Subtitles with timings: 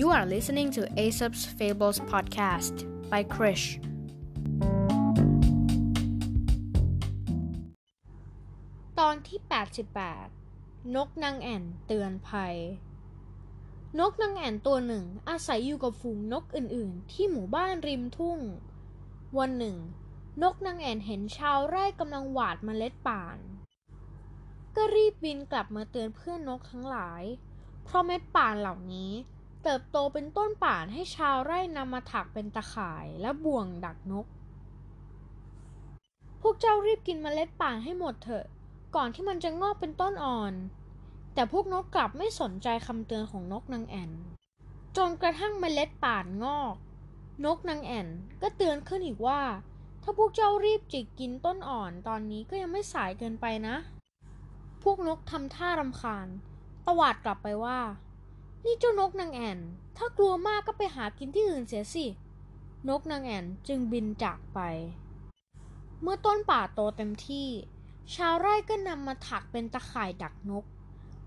[0.00, 2.74] You are listening to Aesop's Fables podcast
[3.10, 3.66] by Krish.
[8.98, 9.40] ตอนที่
[10.18, 12.56] 88 นกนางแอ่นเตือนภัย
[13.98, 18.38] นกนางแอ่นตัวหนึ่งอาศัยอยู่กับฝูงนกอื่นๆ ที่หมู่บ้านริมทุ่ง
[19.38, 19.76] วันหนึ่ง
[20.42, 23.38] นกนางแอ่นเห็นชาวไร่กำลังหวาดเมล็ดป่าน
[24.76, 27.22] ก็รีบบินกลับมาเตือนเพื่อนนกทั้งหลาย
[27.84, 29.12] เพราะเม็ดป่านเหล่านี้
[29.68, 34.26] เติบโตเป็นต้นป่านให้ชาวไร่นำมาถักเป็นตะข่ายและบ่วงดักนก
[36.40, 38.44] พวกเจ้ารีบกินเมล็ดป่านให้หมดเถอะ
[38.96, 40.54] ก่อนที่มันจะงอกเป็นต้นอ่อน
[41.34, 44.10] แต่พวกนกกลับไม่สนใจคำเตือนของนกนางแอ่น
[44.96, 46.74] จนกระทั่งเมล็ดป่านงอก
[47.44, 48.08] นกนางแอ่น
[48.42, 49.40] ก็เตือนขึ้นอีกว่า
[50.02, 53.76] ถ้าพวกเจ้ารีบจิกกินต้นอ่อนตอนนี้ก็ยังไม่สายเกินไปนะ
[54.82, 56.28] พวกนกทำท่ารำคาญ
[56.86, 57.78] ตวาดกลับไปว่า
[58.64, 59.58] นี่เจ้านกนางแอ่น
[59.96, 62.06] ถ้ากลัวมากก็ไปหากินที่อื่นเสียสิ
[62.88, 64.60] นกนางแอ่นจึงบินจากไป
[66.02, 67.48] เมื่อต้นป่าโตเต็มที่
[68.14, 70.64] ชาวไร่ก็นำมาถักเป็นตะข่ายดักนก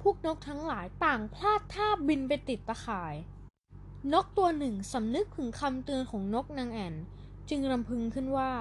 [0.00, 3.14] พวกนกทั้งหลายต่างพลาดท่าบินไปติดตะข่าย
[4.12, 6.94] นกตัวหนึ่งสำนึกถึงคำเตือนของนกนางแอ่น
[7.48, 8.52] จึงรำพึงขึ้นว่า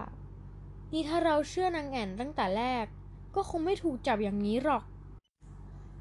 [0.92, 2.86] นี่ถ้าเราเชื่อนางแอ่นตั้งแต่แรก
[3.36, 4.84] ก็คงไม่ถูกจับอย่างนี้หรอก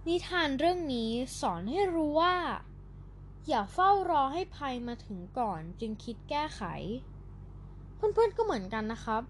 [0.09, 2.34] นิทานเรื่องนี้สอนให้รู้ว่า
[3.48, 6.62] อย่าเฝ้ารอให้ภัยมาถึงก่อนจึงคิดแก้ไข
[7.97, 9.23] เพื่อนๆก็เหมือนกันนะครับ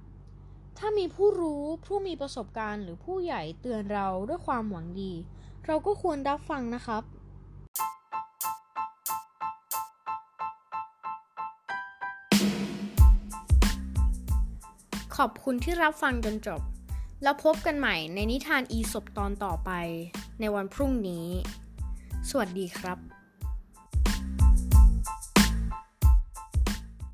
[0.78, 5.12] ถ้ามีผู้รู้ผู้มีประสบการณ์หรือผู้ใหญ่เตือนเราด้วยความหวังดี
[5.66, 7.02] เราก็ควรรับฟังนะครับ
[15.16, 16.60] ขอบคุณที่รับฟังจนจบ
[17.22, 19.72] แล้วพบกันใหม่ในนิทานอีสบตอนต่อไป
[20.40, 21.26] ในวันพรุ่งนี้
[22.30, 23.19] สวัสดีครับ